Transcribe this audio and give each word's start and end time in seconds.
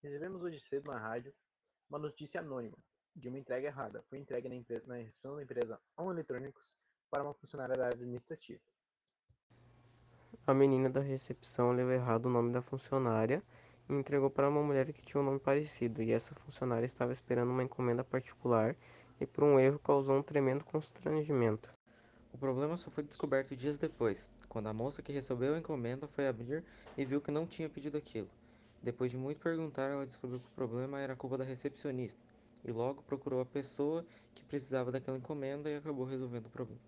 Recebemos 0.00 0.40
hoje 0.42 0.60
cedo 0.60 0.90
na 0.90 0.96
rádio 0.96 1.34
uma 1.90 1.98
notícia 1.98 2.40
anônima 2.40 2.78
de 3.16 3.28
uma 3.28 3.38
entrega 3.38 3.66
errada. 3.66 4.04
Foi 4.08 4.18
entregue 4.18 4.48
na, 4.48 4.54
na 4.86 4.94
recepção 4.94 5.34
da 5.34 5.42
empresa 5.42 5.80
On 5.98 6.12
Eletrônicos 6.12 6.72
para 7.10 7.24
uma 7.24 7.34
funcionária 7.34 7.74
da 7.74 7.86
área 7.86 7.96
administrativa. 7.96 8.60
A 10.46 10.54
menina 10.54 10.88
da 10.88 11.00
recepção 11.00 11.72
leu 11.72 11.90
errado 11.90 12.26
o 12.26 12.30
nome 12.30 12.52
da 12.52 12.62
funcionária 12.62 13.42
e 13.88 13.92
entregou 13.92 14.30
para 14.30 14.48
uma 14.48 14.62
mulher 14.62 14.92
que 14.92 15.02
tinha 15.02 15.20
um 15.20 15.24
nome 15.24 15.40
parecido, 15.40 16.00
e 16.00 16.12
essa 16.12 16.32
funcionária 16.36 16.86
estava 16.86 17.12
esperando 17.12 17.50
uma 17.50 17.64
encomenda 17.64 18.04
particular 18.04 18.76
e 19.20 19.26
por 19.26 19.42
um 19.42 19.58
erro 19.58 19.80
causou 19.80 20.16
um 20.16 20.22
tremendo 20.22 20.64
constrangimento. 20.64 21.74
O 22.32 22.38
problema 22.38 22.76
só 22.76 22.88
foi 22.88 23.02
descoberto 23.02 23.56
dias 23.56 23.78
depois, 23.78 24.30
quando 24.48 24.68
a 24.68 24.72
moça 24.72 25.02
que 25.02 25.10
recebeu 25.10 25.54
a 25.54 25.58
encomenda 25.58 26.06
foi 26.06 26.28
abrir 26.28 26.64
e 26.96 27.04
viu 27.04 27.20
que 27.20 27.32
não 27.32 27.46
tinha 27.46 27.68
pedido 27.68 27.96
aquilo. 27.96 28.30
Depois 28.82 29.10
de 29.10 29.16
muito 29.16 29.40
perguntar, 29.40 29.90
ela 29.90 30.06
descobriu 30.06 30.38
que 30.38 30.46
o 30.46 30.54
problema 30.54 31.00
era 31.00 31.16
culpa 31.16 31.36
da 31.36 31.44
recepcionista, 31.44 32.20
e 32.64 32.70
logo 32.72 33.02
procurou 33.02 33.40
a 33.40 33.46
pessoa 33.46 34.04
que 34.34 34.44
precisava 34.44 34.92
daquela 34.92 35.18
encomenda 35.18 35.68
e 35.68 35.76
acabou 35.76 36.04
resolvendo 36.04 36.46
o 36.46 36.50
problema. 36.50 36.80